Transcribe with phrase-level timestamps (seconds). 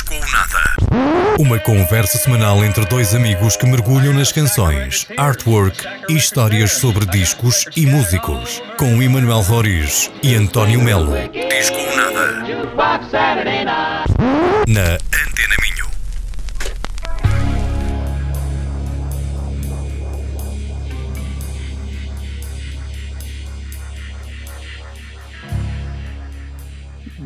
[0.00, 1.36] Disco ou Nada.
[1.38, 7.66] Uma conversa semanal entre dois amigos que mergulham nas canções, artwork e histórias sobre discos
[7.76, 8.62] e músicos.
[8.78, 11.12] Com Emanuel Roriz e António Melo.
[11.32, 12.44] Disco ou Nada.
[14.66, 14.98] Na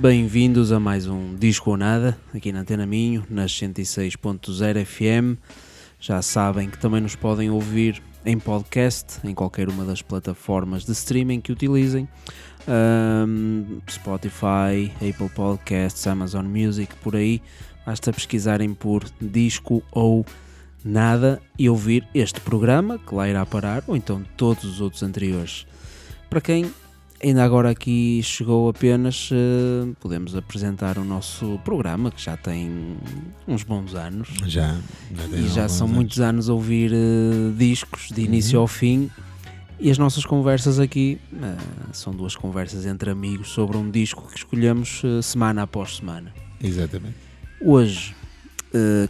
[0.05, 5.41] Bem-vindos a mais um Disco ou Nada, aqui na Antena Minho, nas 106.0 FM.
[5.98, 10.92] Já sabem que também nos podem ouvir em podcast, em qualquer uma das plataformas de
[10.92, 12.06] streaming que utilizem.
[12.69, 17.41] Um, Spotify, Apple Podcasts, Amazon Music, por aí.
[17.86, 20.27] Basta pesquisarem por Disco ou
[20.84, 25.66] Nada e ouvir este programa, que lá irá parar, ou então todos os outros anteriores.
[26.28, 26.70] Para quem
[27.28, 32.97] ainda agora aqui chegou apenas, uh, podemos apresentar o nosso programa, que já tem
[33.48, 34.28] uns bons anos.
[34.47, 34.77] Já,
[35.12, 35.97] já e já são anos.
[35.97, 38.62] muitos anos a ouvir uh, discos de início uhum.
[38.62, 39.11] ao fim.
[39.80, 44.39] E as nossas conversas aqui uh, são duas conversas entre amigos sobre um disco que
[44.39, 46.33] escolhemos semana após semana.
[46.62, 47.17] Exatamente.
[47.61, 48.14] Hoje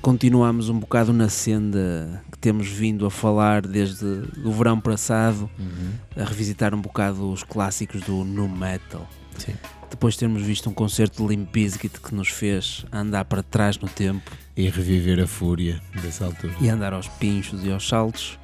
[0.03, 4.05] continuamos um bocado na senda temos vindo a falar desde
[4.45, 5.92] o verão passado, uhum.
[6.14, 9.09] a revisitar um bocado os clássicos do nu metal.
[9.39, 9.55] Sim.
[9.89, 13.89] Depois termos visto um concerto de Limp Bizkit que nos fez andar para trás no
[13.89, 14.31] tempo.
[14.55, 16.53] E reviver a fúria dessa altura.
[16.61, 18.39] E andar aos pinchos e aos saltos.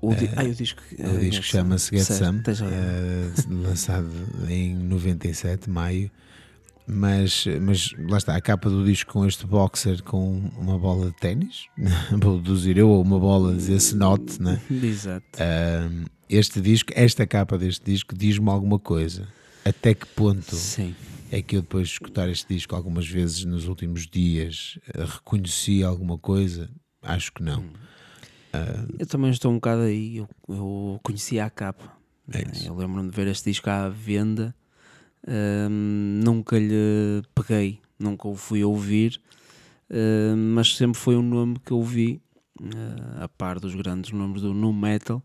[0.00, 4.10] O, di uh, ah, o disco, uh, o disco chama-se Get Some, uh, lançado
[4.48, 6.10] em 97, maio.
[6.88, 11.16] Mas, mas lá está, a capa do disco com este boxer com uma bola de
[11.16, 11.66] ténis,
[12.22, 14.60] vou deduzir eu, ou uma bola a dizer Snot, né?
[14.70, 15.26] Exato.
[16.28, 19.26] este disco, esta capa deste disco diz-me alguma coisa.
[19.64, 20.94] Até que ponto Sim
[21.36, 25.82] é que eu depois de escutar este disco algumas vezes nos últimos dias eh, reconheci
[25.84, 26.70] alguma coisa?
[27.02, 27.60] Acho que não.
[27.60, 31.94] Uh, eu também estou um bocado aí, eu, eu conhecia a capa.
[32.32, 34.54] É eu lembro-me de ver este disco à venda,
[35.28, 39.20] um, nunca lhe peguei, nunca o fui ouvir,
[39.90, 42.20] uh, mas sempre foi um nome que eu ouvi,
[42.62, 45.22] uh, a par dos grandes nomes do nu metal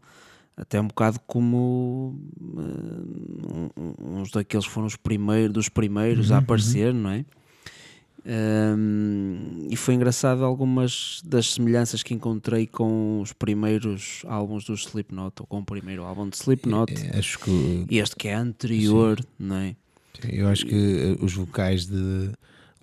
[0.61, 6.93] até um bocado como uh, uns daqueles foram os primeiros, dos primeiros uhum, a aparecer,
[6.93, 7.01] uhum.
[7.01, 7.25] não é?
[8.23, 15.33] Um, e foi engraçado algumas das semelhanças que encontrei com os primeiros álbuns do Slipknot
[15.39, 19.27] ou com o primeiro álbum de Slipknot é, acho que, este que é anterior, sim.
[19.39, 19.75] não é?
[20.21, 22.29] Sim, eu acho que os vocais de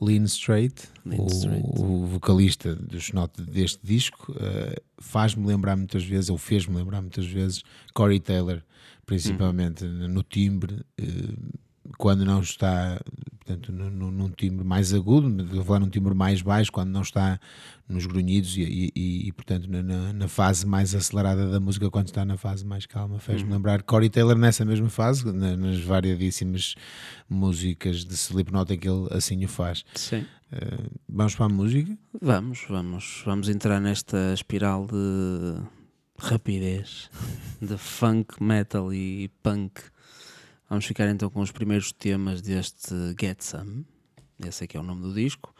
[0.01, 1.65] Lean Straight, Lean o, Straight.
[1.65, 7.27] o, vocalista dos notas deste disco, uh, faz-me lembrar muitas vezes, ou fez-me lembrar muitas
[7.27, 8.63] vezes, Corey Taylor,
[9.05, 10.09] principalmente uhum.
[10.09, 10.85] no timbre.
[11.01, 11.59] Uh,
[11.97, 13.01] quando não está
[13.49, 17.41] portanto, num, num timbre mais agudo, levar num timbre mais baixo, quando não está
[17.89, 22.25] nos grunhidos e, e, e portanto, na, na, fase mais acelerada da música, quando está
[22.25, 23.19] na fase mais calma.
[23.19, 23.57] Fez-me uhum.
[23.57, 26.75] lembrar Corey Taylor nessa mesma fase, na, nas variadíssimas
[27.29, 29.85] músicas de Slipknot em que ele assim o faz.
[29.95, 30.27] Sim.
[30.53, 31.97] Uh, vamos para a música?
[32.21, 33.23] Vamos, vamos.
[33.25, 35.63] Vamos entrar nesta espiral de
[36.19, 37.11] rapidez,
[37.63, 39.81] de funk, metal e punk
[40.69, 43.87] Vamos ficar então com os primeiros temas deste Get Some.
[44.45, 45.55] Esse aqui é o nome do disco.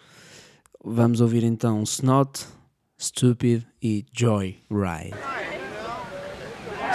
[0.85, 2.47] Vamos ouvir então Snot,
[3.01, 5.17] Stupid e Joy Ride.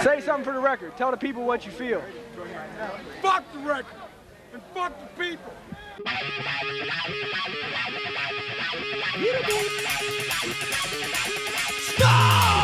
[0.02, 0.96] Say something for the record.
[0.96, 2.02] Tell the people what you feel.
[3.20, 3.96] Fuck the record
[4.52, 5.52] and fuck the people.
[11.96, 12.63] Stop!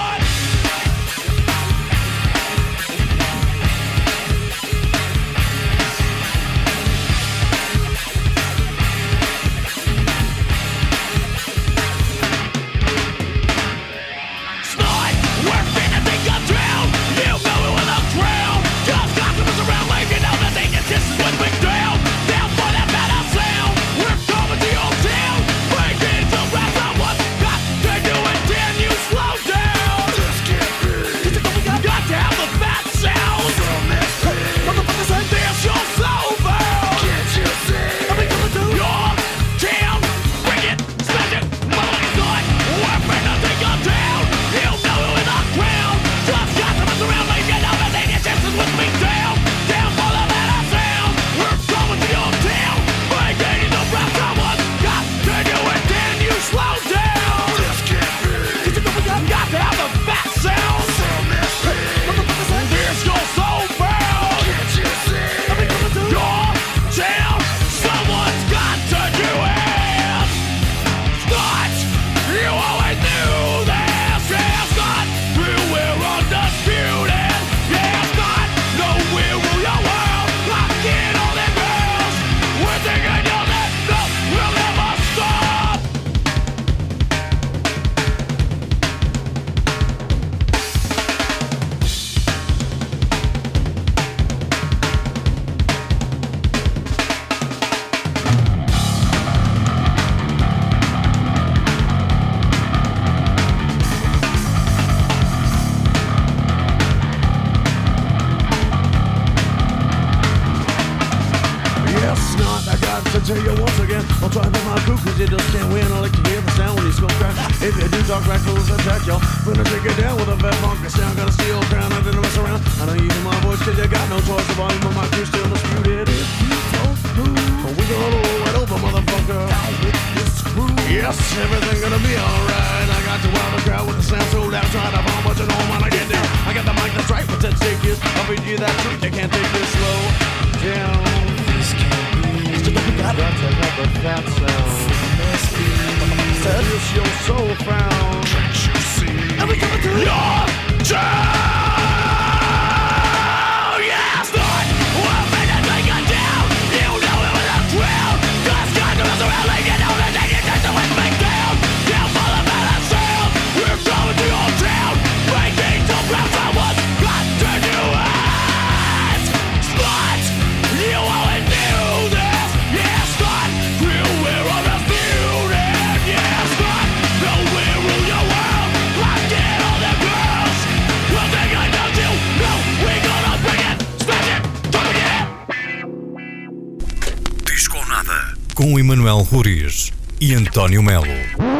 [189.30, 191.59] Roriz e António Melo.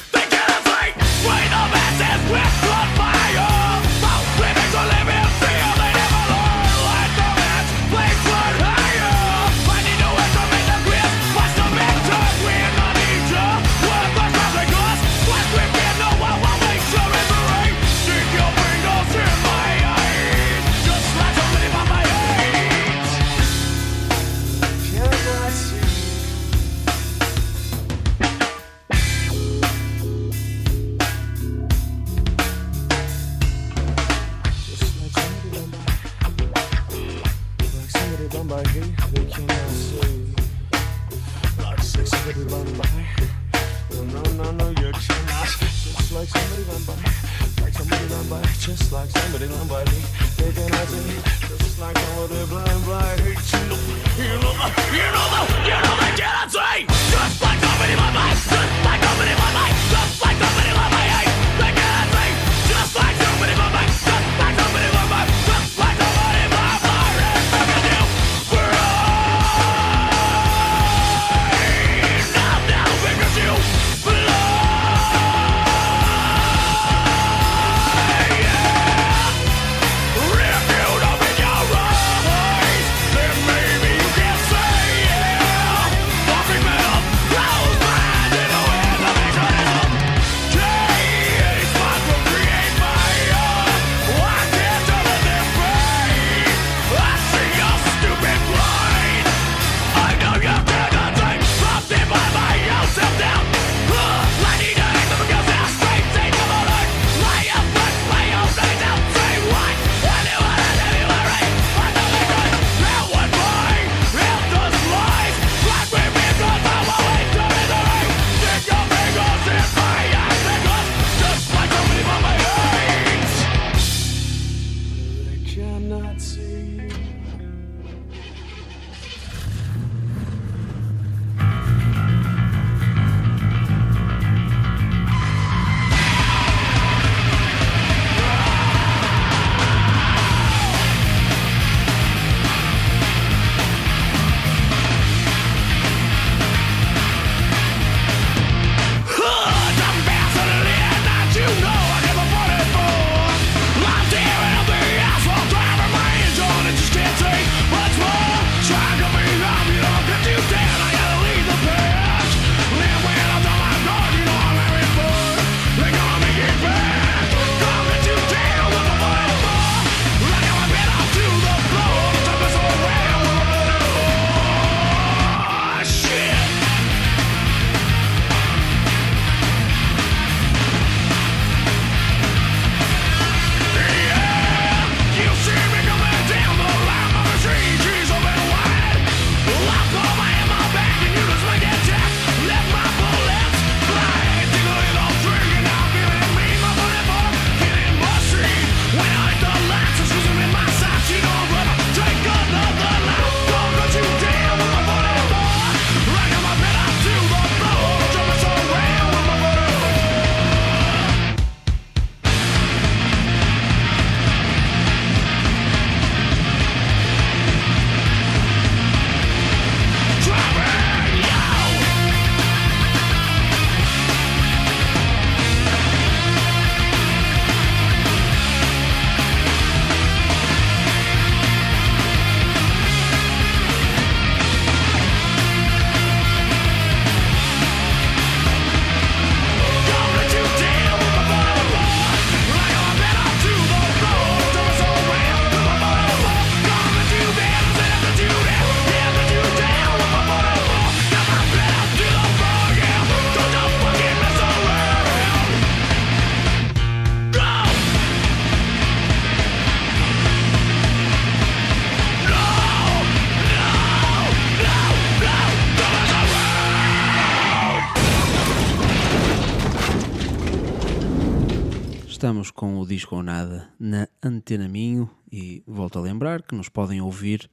[273.01, 276.69] Estamos com o Disco ou Nada na Antena Minho e volto a lembrar que nos
[276.69, 277.49] podem ouvir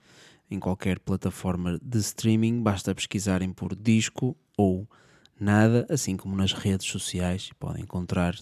[0.51, 4.87] em qualquer plataforma de streaming, basta pesquisarem por Disco ou
[5.41, 8.37] Nada, assim como nas redes sociais podem encontrar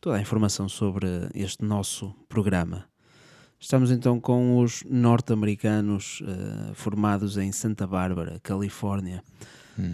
[0.00, 2.86] toda a informação sobre este nosso programa.
[3.58, 9.22] Estamos então com os norte-americanos uh, formados em Santa Bárbara, Califórnia,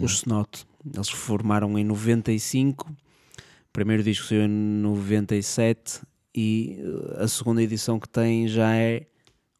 [0.01, 0.65] os Snot.
[0.91, 6.01] Eles formaram em 95 o primeiro disco saiu em 97
[6.35, 9.07] e uh, a segunda edição que tem já é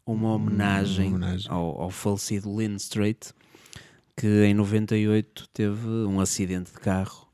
[0.06, 1.52] uma homenagem, homenagem.
[1.52, 3.34] Ao, ao falecido Lynn Strait,
[4.16, 7.28] que em 98 teve um acidente de carro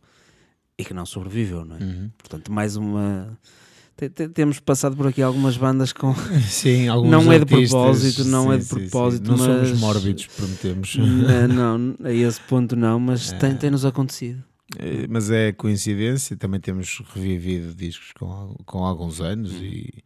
[0.78, 1.80] e que não sobreviveu, não é?
[1.84, 2.10] Uhum.
[2.18, 3.38] Portanto, mais uma.
[3.96, 6.14] te- te- Temos passado por aqui algumas bandas com.
[6.50, 8.90] Sim, alguns Não é de propósito, não é de sim, sim, sim.
[8.90, 10.96] propósito, Não mas- somos mórbidos, prometemos.
[10.98, 14.44] não, não, a esse ponto não, mas tem- tem-nos acontecido.
[14.80, 20.04] Eh, Mas é coincidência, também temos revivido discos com, com alguns anos e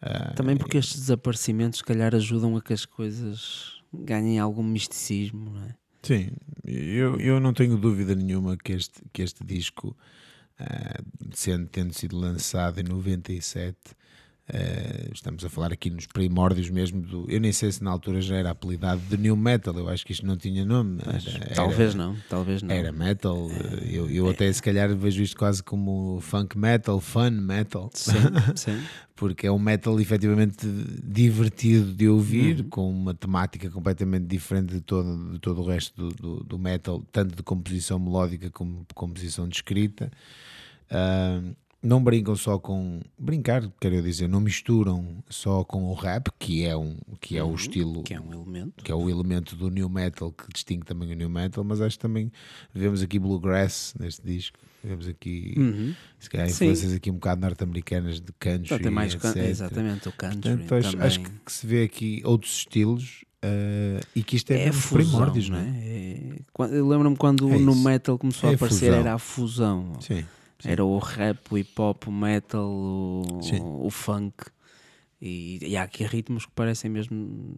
[0.00, 5.50] ah, Também porque estes desaparecimentos, se calhar, ajudam a que as coisas ganhem algum misticismo,
[5.50, 5.74] não é?
[6.02, 6.30] Sim,
[6.64, 9.96] eu, eu não tenho dúvida nenhuma que este, que este disco,
[10.58, 11.00] ah,
[11.32, 13.78] sendo, tendo sido lançado em 97,
[14.52, 17.24] ah, estamos a falar aqui nos primórdios mesmo do.
[17.30, 20.12] Eu nem sei se na altura já era apelidado de New Metal, eu acho que
[20.12, 21.00] isto não tinha nome.
[21.06, 22.74] Era- era- talvez não, talvez não.
[22.74, 27.30] Era metal, eh, eu, eu até se calhar vejo isto quase como funk metal, fun
[27.30, 28.12] metal, Sim,
[28.54, 28.82] sim.
[29.16, 30.66] porque é um metal efetivamente
[31.02, 36.14] divertido de ouvir, com uma temática completamente diferente de todo, de todo o resto do,
[36.14, 40.10] do, do metal, tanto de composição melódica como de composição de escrita.
[40.90, 41.40] Ah,
[41.84, 43.00] não brincam só com.
[43.18, 47.54] Brincar, quero dizer, não misturam só com o rap, que é, um, que é o
[47.54, 48.82] estilo Que é um elemento.
[48.82, 51.96] que é o elemento do new metal que distingue também o new metal, mas acho
[51.98, 52.32] que também
[52.74, 55.54] vemos aqui bluegrass neste disco, vemos aqui
[56.18, 56.54] se calhar Sim.
[56.66, 59.36] influências aqui um bocado norte-americanas de country, Só tem mais etc.
[59.36, 60.56] exatamente o country.
[60.56, 64.72] Portanto, acho, acho que, se vê aqui outros estilos eh, e que isto é, é
[64.72, 65.68] fusão, primórdios, não é?
[65.68, 66.20] é?
[66.58, 67.84] É- lembro-me quando É no isso.
[67.84, 69.00] metal começou É a a aparecer, fusão.
[69.00, 69.92] era a fusão.
[70.00, 70.24] Sim,
[70.64, 70.70] sim.
[70.70, 73.22] Era o rap, o hip hop, o metal, o,
[73.86, 74.34] o funk.
[75.20, 77.56] E, e há aqui ritmos que parecem mesmo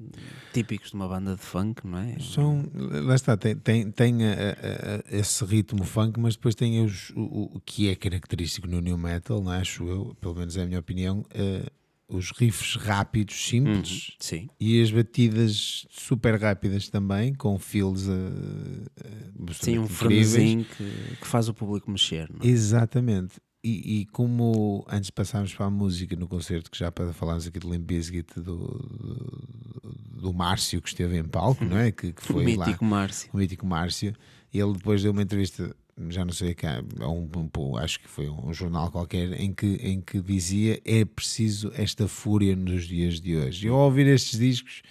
[0.52, 2.16] típicos de uma banda de funk, não é?
[2.20, 6.84] São, lá está, tem, tem, tem a- a- a- esse ritmo funk, mas depois tem
[6.84, 9.60] os, o, o que é característico no new metal, não é?
[9.62, 11.68] acho eu, pelo menos é a minha opinião, eh,
[12.08, 14.48] os riffs rápidos, simples, Sim.
[14.60, 21.26] e as batidas super rápidas também, com feels uh, uh, Sim, um frenesim que, que
[21.26, 22.28] faz o público mexer.
[22.30, 22.40] Não?
[22.44, 22.46] é?
[22.48, 23.40] Exatamente.
[23.64, 27.48] E, e como antes de passarmos para a música no concerto, que já para falarmos
[27.48, 31.90] aqui do Limp Bizkit, do, do, do Márcio que esteve em palco, não é?
[31.90, 33.30] Que, que O foi lá, mítico Márcio.
[33.32, 34.14] o mítico Márcio,
[34.54, 35.74] e ele depois deu uma entrevista,
[36.08, 36.54] já não sei
[37.00, 41.04] a um, um- acho que foi um jornal qualquer, em que, em que dizia é
[41.04, 43.66] preciso esta fúria nos dias de hoje.
[43.66, 44.82] E ao ouvir estes discos,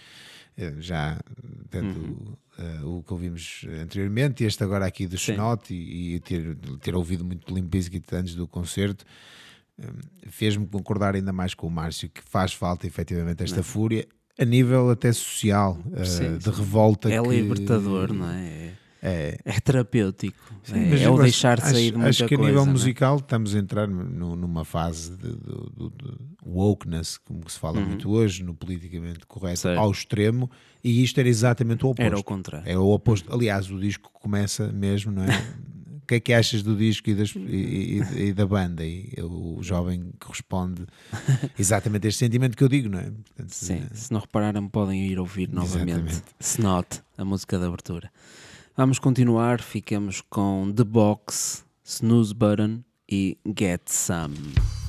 [0.58, 1.20] eh, já
[1.70, 5.18] tanto eh, o que ouvimos anteriormente, e este agora aqui do.
[5.18, 9.06] Xenote, e, e ter, ter ouvido muito Limp Bizkit antes do concerto,
[9.78, 9.88] eh,
[10.30, 14.08] fez-me concordar ainda mais com o Márcio, que faz falta efetivamente esta fúria,
[14.40, 17.12] a nível até social, eh, Sim, de revolta.
[17.12, 18.72] É que- libertador, não é?
[19.02, 20.36] É, É, é terapêutico.
[20.64, 22.50] Sim, é é o acho- deixar de acho- sair de muita Acho que a coisa.
[22.52, 22.74] nível não é?
[22.74, 27.80] musical estamos a entrar nu- numa fase de, de- de- de wokeness, como se fala
[27.82, 29.62] muito hoje, no politicamente correto, Uhum.
[29.62, 29.80] Certo.
[29.80, 30.50] ao extremo,
[30.84, 32.06] e isto era exatamente o oposto.
[32.06, 32.68] Era o contrário.
[32.70, 33.32] É o oposto.
[33.34, 35.28] Aliás, o disco começa mesmo, não é?
[36.06, 38.86] O que é que achas do disco e, das- e- e- e da banda?
[38.86, 40.86] E o jovem que responde
[41.58, 43.10] exatamente este sentimento que eu digo, não é?
[43.10, 46.24] Portanto, Sim, eh, se não repararam, podem ir ouvir novamente Exatamente.
[46.40, 48.12] Snot, a música de abertura.
[48.78, 54.85] Vamos continuar, ficamos com The Box, Snooze Button e Get Some.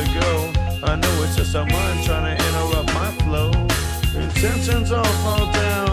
[0.00, 0.52] Go.
[0.82, 3.50] I know it's just someone trying to interrupt my flow.
[4.18, 5.91] Intentions all fall down.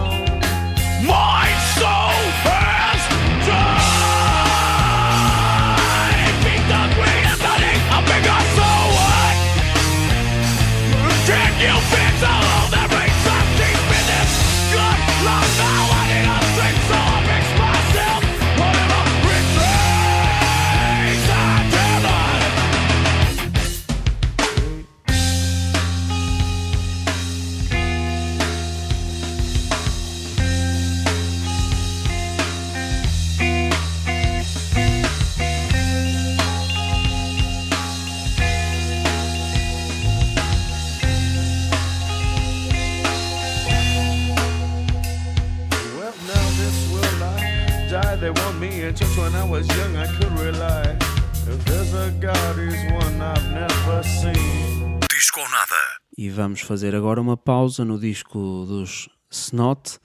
[56.70, 59.98] Fazer agora uma pausa no disco dos Snot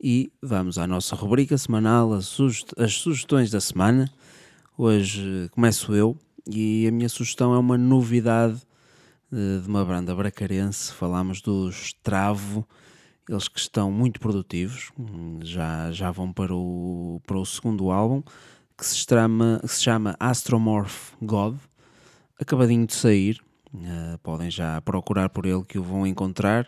[0.00, 4.08] e vamos à nossa rubrica semanal, as, sugest- as sugestões da semana.
[4.78, 6.16] Hoje começo eu
[6.48, 8.60] e a minha sugestão é uma novidade
[9.32, 10.92] eh, de uma banda bracarense.
[10.92, 12.64] Falámos dos Travo,
[13.28, 18.22] eles que estão muito produtivos, hum, já, já vão para o, para o segundo álbum
[18.78, 21.56] que se chama, que se chama Astromorph God
[22.38, 23.40] acabadinho de sair.
[23.74, 26.66] Eh, podem já procurar por ele que o vão encontrar.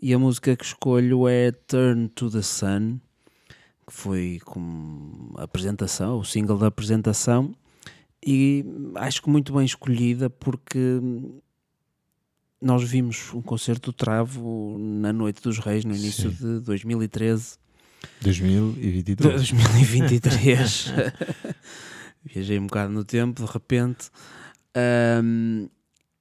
[0.00, 2.98] E a música que escolho é Turn to the Sun,
[3.86, 7.54] que foi como apresentação, o single da apresentação,
[8.24, 8.64] e
[8.96, 11.00] acho que muito bem escolhida porque
[12.60, 17.58] nós vimos um concerto do Travo na Noite dos Reis, no início de 2013.
[18.20, 19.34] 2023.
[19.34, 20.92] 2023.
[22.24, 24.10] Viajei um bocado no tempo, de repente.
[24.74, 25.68] Ahm,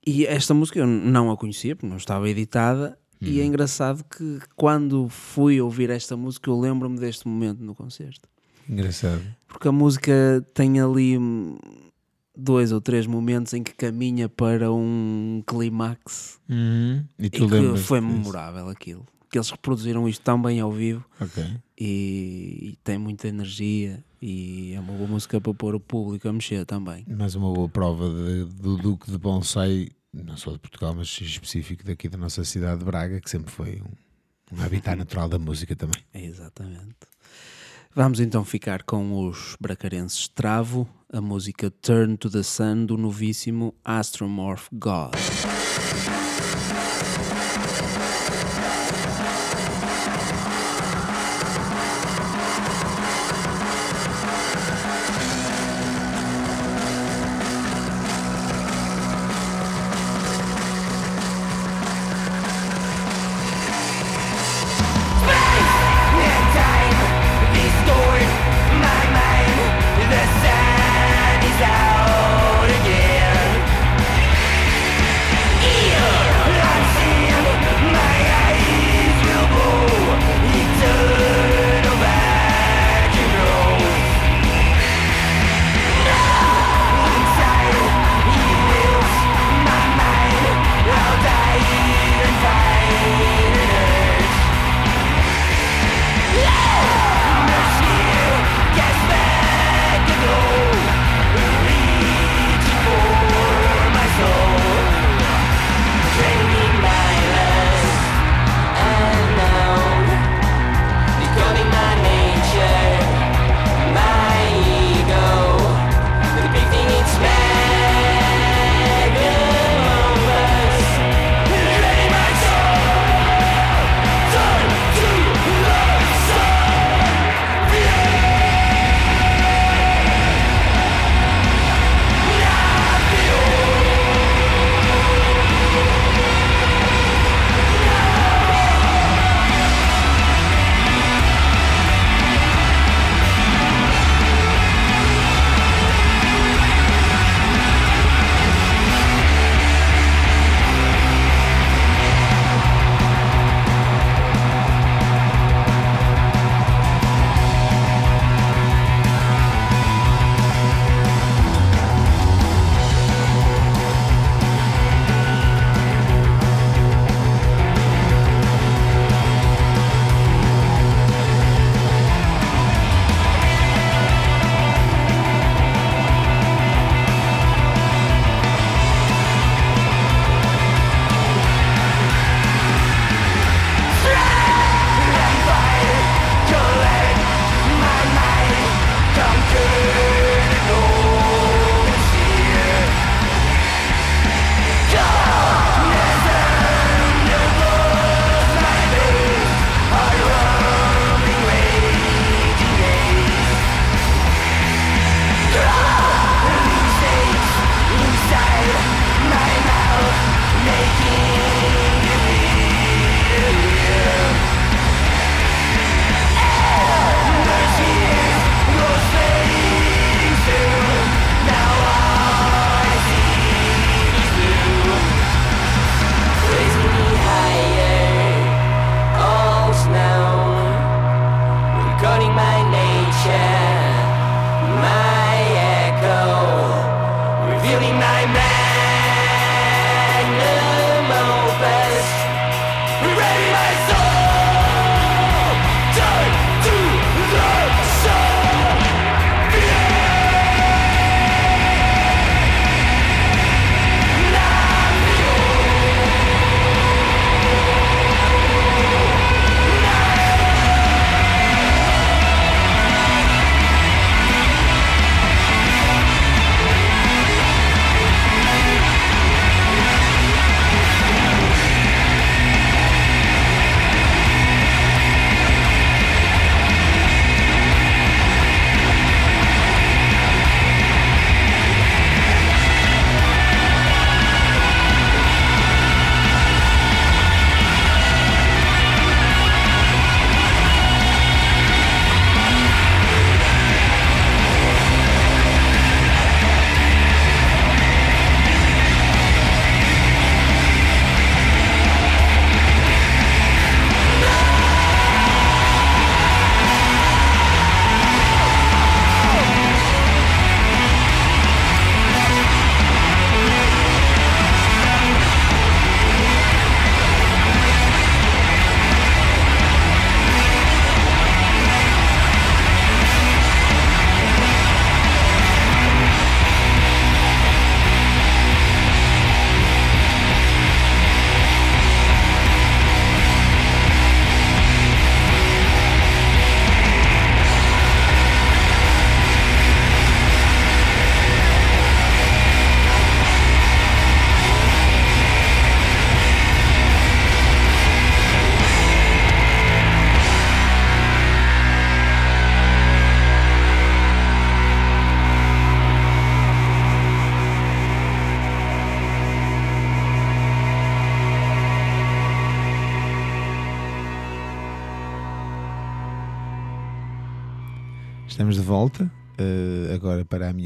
[0.10, 2.98] e esta música eu não a conhecia, porque não estava editada.
[3.22, 8.30] E é engraçado que quando fui ouvir esta música, eu lembro-me deste momento no concerto.
[8.70, 9.22] Engraçado.
[9.46, 11.18] Porque a música tem ali
[12.38, 16.40] dois ou três momentos em que caminha para um clímax.
[16.50, 19.06] E E tu que lembras foi memorável aquilo.
[19.30, 21.44] Que eles reproduziram isto tão bem ao vivo Ok.
[21.78, 26.34] e, e tem muita energia e é uma boa música para pôr o público a
[26.34, 27.06] mexer também.
[27.08, 31.26] Mais uma boa prova de- do Duque de Bonsai, não só de Portugal, mas em
[31.26, 35.40] específico daqui da nossa cidade de Braga, que sempre foi um, um habitat natural da
[35.40, 36.02] música também.
[36.14, 36.96] É exatamente.
[37.96, 43.74] Vamos então ficar com os bracarenses Travo, a música Turn to the Sun do novíssimo
[43.84, 45.16] Astromorph God.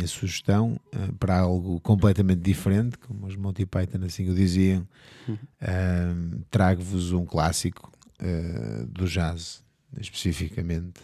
[0.03, 4.87] Minha sugestão, uh, para algo completamente diferente, como os Monty Python assim o diziam,
[5.29, 7.91] uh, trago-vos um clássico
[8.87, 9.65] do jazz,
[9.99, 11.01] especificamente.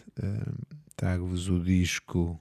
[0.95, 2.39] trago-vos o disco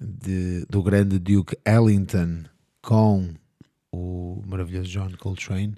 [0.00, 2.44] de, do grande Duke Ellington
[2.80, 3.34] com
[3.90, 5.74] o maravilhoso John Coltrane.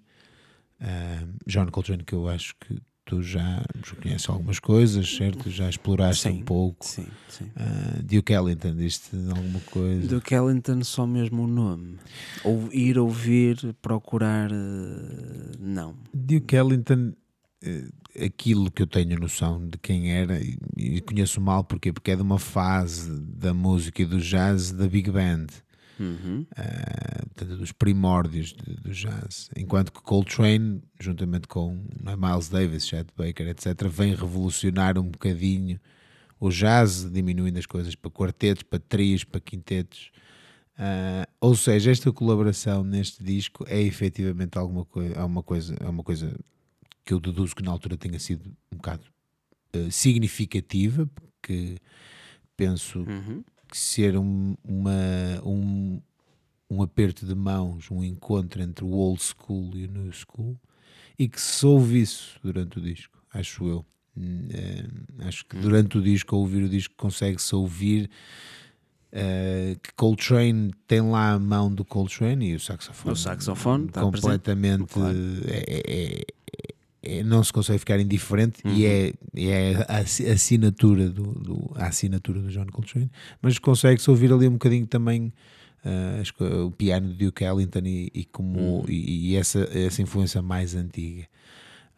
[1.47, 2.79] John Coltrane, que eu acho que
[3.09, 3.65] tu já
[4.03, 5.51] conheces algumas coisas, certo?
[5.51, 6.85] Já exploraste sim, um pouco.
[6.85, 7.45] Sim, sim.
[7.45, 10.07] Uh, Duke Ellington, diste alguma coisa?
[10.07, 11.97] Duke Ellington, só mesmo o nome.
[12.45, 14.55] Ou ir ouvir, procurar, uh,
[15.59, 15.97] não.
[16.13, 17.15] Duke Ellington,
[17.65, 22.11] uh, aquilo que eu tenho noção de quem era, e, e conheço mal porque porque
[22.11, 25.47] é de uma fase da música e do jazz da Big Band
[25.99, 26.47] uhum.
[27.39, 29.49] Portanto, dos primórdios do jazz.
[29.57, 35.81] Enquanto que Coltrane, juntamente com é, Miles Davis, Chet Baker, etc., vem revolucionar um bocadinho
[36.41, 40.11] o jazz, diminuindo as coisas para quartetos, para trios, para quintetos.
[40.79, 45.89] Uh, ou seja, esta colaboração neste disco é efetivamente alguma coisa, é uma coisa, é
[45.89, 46.39] uma coisa
[47.05, 49.03] que eu deduzo que na altura tenha sido um bocado
[49.75, 51.79] uh, significativa, porque
[52.57, 56.01] penso uhum ser um, uma, um,
[56.71, 60.59] um aperto de mãos, um encontro entre o old school e o new school,
[61.19, 63.85] e que se ouve isso durante o disco, acho eu.
[64.17, 68.11] Uh, acho que durante o disco, ao ouvir o disco, consegue-se ouvir
[69.13, 73.13] uh, que Coltrane tem lá a mão do Coltrane e o saxofone.
[73.13, 75.17] O saxofone completamente claro.
[75.47, 76.27] é, é,
[77.03, 78.75] é, não se consegue ficar indiferente uhum.
[78.75, 79.99] e é, é a
[80.33, 83.11] assinatura do, do, a assinatura do John Coltrane,
[83.41, 85.33] mas consegue-se ouvir ali um bocadinho também
[85.85, 88.85] uh, o piano de Duke Ellington e, e como, uhum.
[88.89, 91.27] e, e, essa, essa influência mais antiga.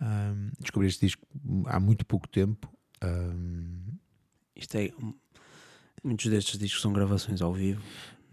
[0.01, 1.27] Um, descobri este disco
[1.67, 2.73] há muito pouco tempo.
[3.03, 3.79] Um,
[4.57, 4.91] Isto é.
[6.03, 7.83] Muitos destes discos são gravações ao vivo.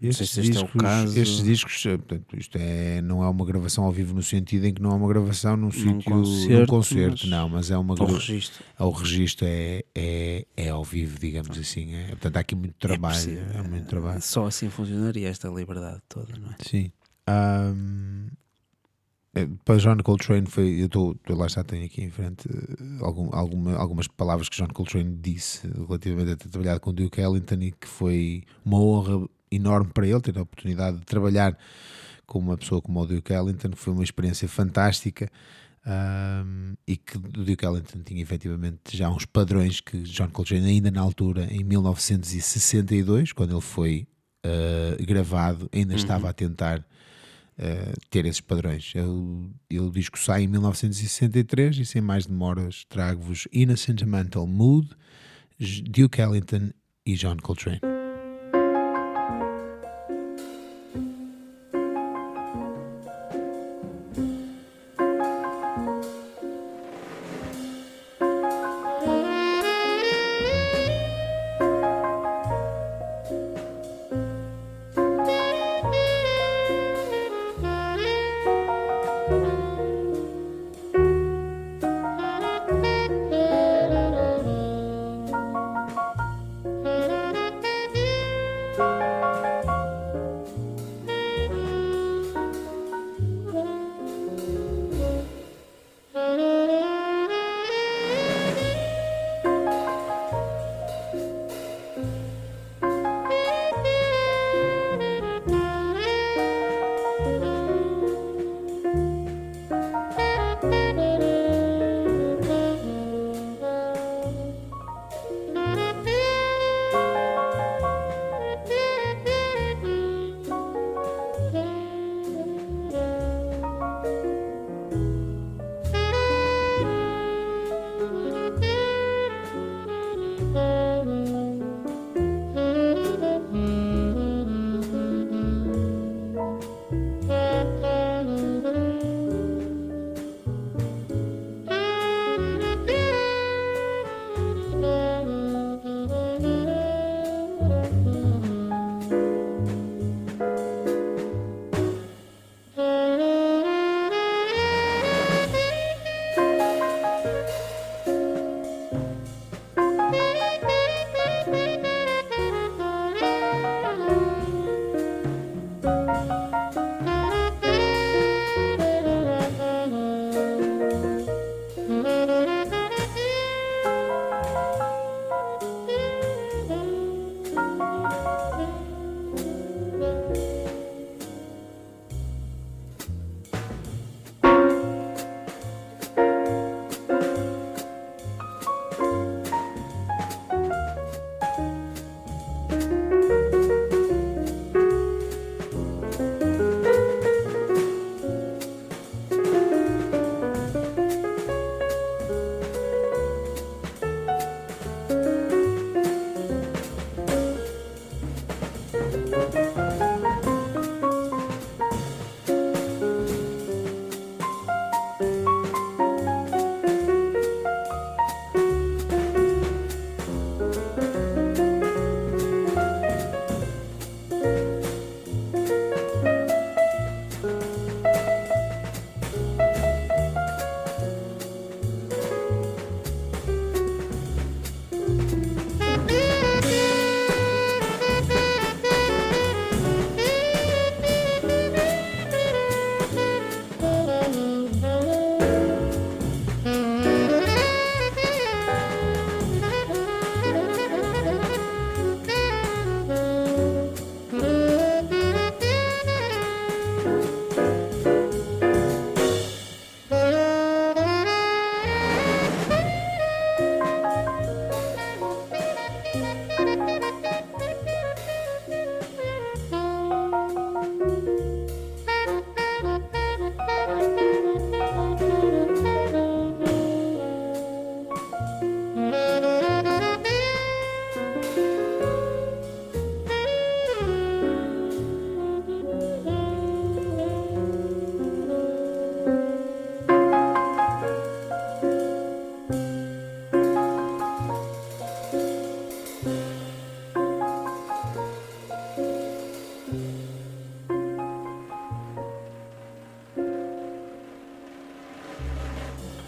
[0.00, 1.18] Estes, se discos, é caso...
[1.18, 4.72] estes discos, eh, portanto, isto é, não é uma gravação ao vivo no sentido em
[4.72, 7.76] que não é uma gravação num, num sítio, concerto, num concerto mas não, mas é
[7.76, 8.64] uma o registro.
[8.78, 11.94] É, o registro é, é, é ao vivo, digamos assim.
[11.94, 13.38] É, portanto, há aqui muito é trabalho.
[13.54, 14.22] É, muito trabalho.
[14.22, 16.56] Só assim funcionaria esta liberdade toda, não é?
[16.64, 16.92] Sim.
[17.28, 18.28] Um,
[19.64, 23.76] para John Coltrane foi, eu estou, lá está, tenho aqui em frente eh, algum, alguma,
[23.76, 27.86] algumas palavras que John Coltrane disse relativamente a ter trabalhado com Duke Ellington e que
[27.86, 31.56] foi uma honra enorme para ele ter a oportunidade de trabalhar
[32.26, 35.30] com uma pessoa como o Duke Ellington, foi uma experiência fantástica
[35.86, 40.90] um, e que o Duke Ellington tinha efetivamente já uns padrões que John Coltrane ainda
[40.90, 44.06] na altura, em 1962, quando ele foi
[44.44, 45.98] uh, gravado, ainda uhum.
[45.98, 48.92] estava a tentar uh, ter esses padrões.
[48.94, 54.90] Ele, o disco sai em 1963 e sem mais demoras trago-vos In a Sentimental Mood,
[55.90, 56.70] Duke Ellington
[57.06, 57.97] e John Coltrane.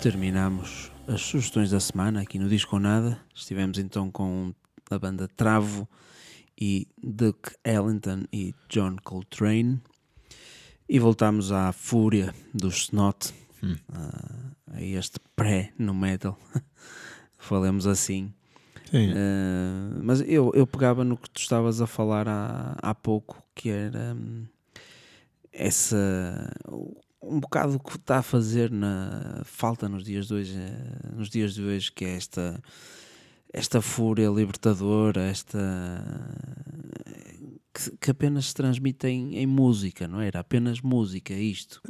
[0.02, 3.20] Terminamos as sugestões da semana aqui no Disco Nada.
[3.34, 4.54] Estivemos então com
[4.90, 5.86] a banda Travo
[6.58, 9.78] e Duke Ellington e John Coltrane.
[10.88, 13.76] E voltamos à fúria dos Snot, Hum.
[13.92, 16.38] a, a este pré no metal,
[17.36, 18.32] falemos assim.
[18.90, 19.10] Sim.
[19.12, 23.68] Uh, mas eu, eu pegava no que tu estavas a falar há, há pouco, que
[23.68, 24.46] era hum,
[25.52, 26.50] essa
[27.22, 31.28] um bocado o que está a fazer na falta nos dias de hoje, eh, nos
[31.28, 32.60] dias de hoje, que é esta
[33.52, 35.58] esta fúria libertadora, esta
[37.74, 41.80] que, que apenas se transmite em, em música, não era apenas música isto,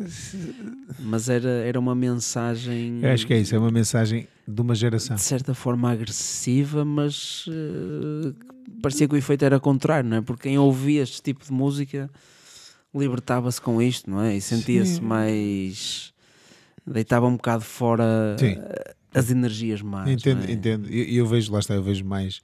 [1.01, 4.75] mas era, era uma mensagem Eu acho que é isso, é uma mensagem de uma
[4.75, 5.17] geração.
[5.17, 8.33] de certa forma agressiva, mas eh,
[8.83, 10.21] parecia que o efeito era contrário, não é?
[10.21, 12.11] Porque quem ouvia este tipo de música
[12.95, 14.37] libertava-se com isto, não é?
[14.37, 16.13] E sentia-se mais.
[16.87, 18.57] deitava um bocado fora Sim.
[18.59, 20.11] eh, as energias más.
[20.11, 20.53] Entendo, é?
[20.53, 20.89] entendo.
[20.89, 22.41] Eu, eu vejo, lá está, eu vejo mais.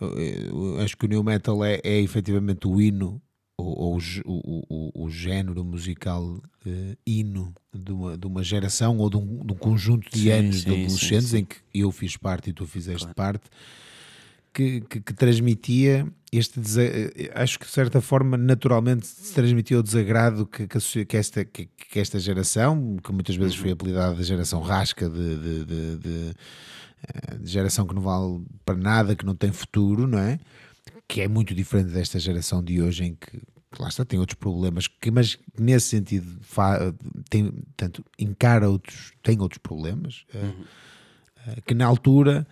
[0.00, 3.20] eu- eu acho que o New Metal é, é efetivamente o hino,
[3.56, 9.16] ou, o, o, o, género musical eh, hino de uma, de uma geração ou de
[9.16, 12.16] um, de um conjunto de Sim, anos sim, de adolescentes sim, em que eu fiz
[12.16, 13.44] parte e tu fizeste parte.
[14.54, 16.60] Que, que, que transmitia este
[17.34, 21.98] acho que de certa forma naturalmente se transmitia o desagrado que, que, esta, que, que
[21.98, 23.62] esta geração, que muitas vezes Uhum.
[23.62, 26.34] foi apelidada de geração rasca de- de- de- de,
[27.08, 30.38] eh, de geração que não vale para nada, que não tem futuro, não é?
[31.08, 33.40] Que é muito diferente desta geração de hoje em que
[33.78, 36.26] lá está, tem outros problemas, que, mas nesse sentido
[37.30, 40.50] tem, tanto, encara outros, tem outros problemas, eh,
[41.46, 42.46] eh, que na altura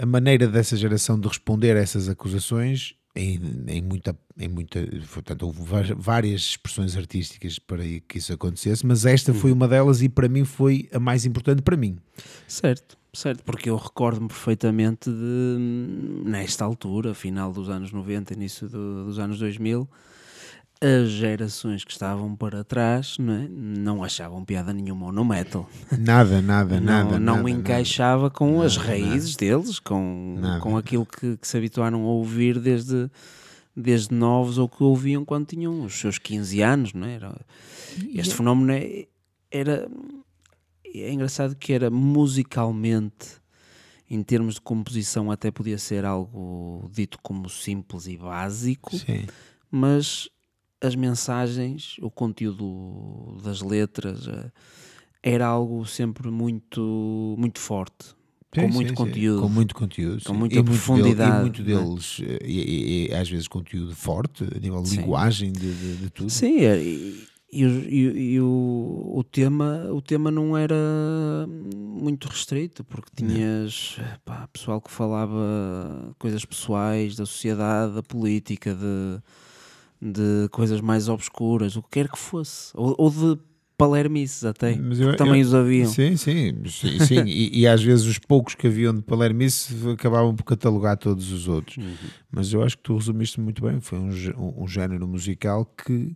[0.00, 3.38] a maneira dessa geração de responder a essas acusações em,
[3.68, 4.80] em muita, em muita,
[5.12, 5.60] portanto, houve
[5.96, 10.44] várias expressões artísticas para que isso acontecesse, mas esta foi uma delas e para mim
[10.44, 11.98] foi a mais importante para mim.
[12.48, 19.04] Certo, certo, porque eu recordo-me perfeitamente de, nesta altura, final dos anos 90, início do-
[19.04, 19.86] dos anos 2000,
[20.84, 23.48] as gerações que estavam para trás não, é?
[23.48, 25.68] não achavam piada nenhuma no metal.
[25.96, 27.18] Nada, nada, não, nada.
[27.20, 30.60] não nada, encaixava com as Nada, raízes deles, com, Nada.
[30.60, 33.08] com aquilo que, que se habituaram a ouvir desde,
[33.76, 37.14] desde novos ou que ouviam quando tinham os seus 15 anos, não é?
[37.14, 37.40] Era,
[38.14, 39.06] este fenómeno é-
[39.50, 39.88] era.
[40.94, 43.40] É engraçado que era musicalmente,
[44.10, 49.06] em termos de composição, até podia ser algo dito como simples e básico nada.
[49.06, 49.26] Sim.
[49.70, 50.28] mas
[50.82, 54.50] as mensagens, o conteúdo das letras eh,
[55.22, 58.14] era algo sempre muito, muito forte,
[58.50, 58.94] com Sim, muito sim, sim.
[58.94, 59.40] conteúdo.
[59.42, 60.22] Com muito conteúdo.
[60.24, 60.38] Com sim.
[60.38, 61.64] muita E muito dele- profundidade, e muito é?
[61.64, 64.96] deles, eh, e, e- e às vezes conteúdo forte, a nível de Sim.
[65.02, 66.30] linguagem, de, de, de tudo.
[66.30, 70.74] Sim, é, e, e, o- e- e o, o, tema, o tema não era
[71.48, 79.22] muito restrito, porque tinhas pá, pessoal que falava coisas pessoais, da sociedade, da política, de,
[80.02, 83.40] de coisas mais obscuras, o que quer que fosse, ou, ou de
[83.78, 85.88] palermices até, eu- também eu- os haviam.
[85.88, 87.22] Sim, sim, sim, sim.
[87.26, 91.48] e, e às vezes os poucos que haviam de Palermice acabavam por catalogar todos os
[91.48, 91.76] outros.
[91.78, 91.94] Uhum.
[92.30, 93.80] Mas eu acho que tu resumiste muito bem.
[93.80, 96.14] Foi um, um, um género musical que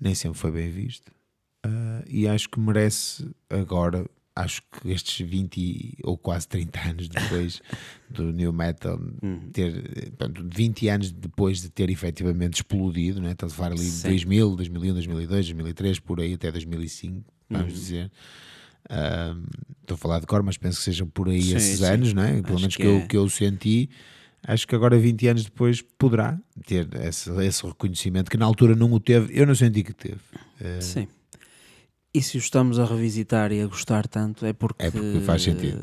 [0.00, 1.10] nem sempre foi bem visto.
[1.64, 4.06] Ah, e acho que merece agora,
[4.40, 7.60] acho que estes 20 e- ou quase 30 anos depois
[8.10, 9.50] do New Metal, Uhum.
[9.52, 13.32] ter, portanto, 20 anos depois de ter efetivamente explodido, né?
[13.32, 14.08] estás a falar ali de Sim.
[14.08, 17.78] 2000, 2001, 2002, 2003, por aí até 2005, vamos Uhum.
[17.78, 18.10] dizer.
[19.82, 21.84] Estou a falar de cor, mas penso que sejam por aí Sim, esses sim.
[21.84, 22.40] anos, não é?
[22.42, 23.06] Pelo Acho menos que que, eu, é.
[23.06, 23.90] que eu senti.
[24.42, 28.90] Acho que agora, 20 anos depois, poderá ter esse, esse reconhecimento que na altura não
[28.92, 29.38] o teve.
[29.38, 30.18] Eu não senti que teve.
[30.60, 31.06] Eh, Sim.
[32.12, 35.42] E se o estamos a revisitar e a gostar tanto é porque É porque faz
[35.42, 35.80] sentido.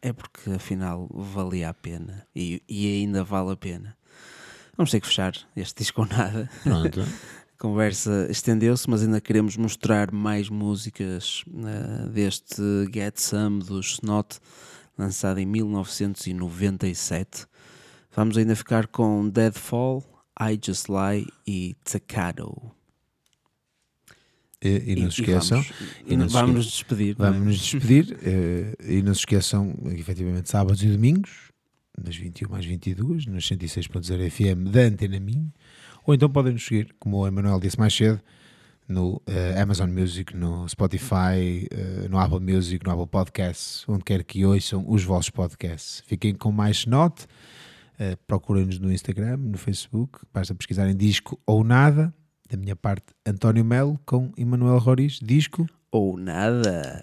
[0.00, 3.96] É porque afinal valia a pena e, e ainda vale a pena.
[4.76, 6.48] Vamos ter que fechar este disco ou nada.
[6.62, 7.00] Pronto.
[7.00, 7.06] A
[7.58, 12.62] conversa estendeu-se, mas ainda queremos mostrar mais músicas eh, deste
[12.94, 14.38] Get Some do Snot,
[14.96, 17.44] lançado em 1997.
[18.14, 20.04] Vamos ainda ficar com Deadfall,
[20.40, 22.75] I Just Lie e Tacado.
[24.66, 25.62] E, e não se esqueçam.
[25.62, 25.72] vamos,
[26.06, 27.16] e se vamos nos despedir.
[27.18, 28.18] Vamos nos despedir.
[28.84, 31.50] e não se esqueçam, efetivamente, sábados e domingos,
[31.98, 35.52] das 21 às 22, nos 106.0 FM da Antena Minho.
[36.04, 38.20] Ou então podem nos seguir, como o Emanuel disse mais cedo,
[38.88, 44.22] no eh, Amazon Music, no Spotify, eh, no Apple Music, no Apple Podcasts, onde quer
[44.22, 46.02] que ouçam os vossos podcasts.
[46.06, 47.26] Fiquem com mais note.
[47.98, 52.14] Uh, Procurem-nos no Instagram, no Facebook, basta pesquisarem disco ou nada.
[52.48, 57.02] Da minha parte, António Melo com Emanuel Roriz, disco Ou nada.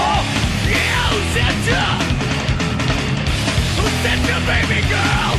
[4.45, 5.30] baby girl?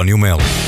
[0.00, 0.59] E António